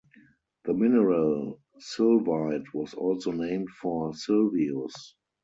[0.63, 5.13] The mineral sylvite was also named for Sylvius.